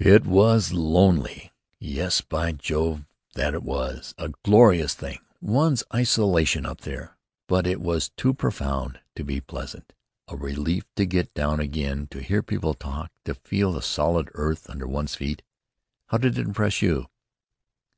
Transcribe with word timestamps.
"It 0.00 0.24
was 0.24 0.72
lonely! 0.72 1.52
Yes, 1.78 2.22
by 2.22 2.52
Jove! 2.52 3.04
that 3.34 3.62
was 3.62 4.14
it. 4.16 4.24
A 4.24 4.32
glorious 4.42 4.94
thing, 4.94 5.18
one's 5.42 5.84
isolation 5.94 6.64
up 6.64 6.80
there; 6.80 7.18
but 7.48 7.66
it 7.66 7.82
was 7.82 8.08
too 8.16 8.32
profound 8.32 9.00
to 9.14 9.22
be 9.24 9.42
pleasant. 9.42 9.92
A 10.26 10.36
relief 10.38 10.86
to 10.94 11.04
get 11.04 11.34
down 11.34 11.60
again, 11.60 12.06
to 12.12 12.22
hear 12.22 12.42
people 12.42 12.72
talk, 12.72 13.12
to 13.26 13.34
feel 13.34 13.72
the 13.72 13.82
solid 13.82 14.30
earth 14.32 14.70
under 14.70 14.86
one's 14.86 15.16
feet. 15.16 15.42
How 16.06 16.16
did 16.16 16.38
it 16.38 16.46
impress 16.46 16.80
you?" 16.80 17.08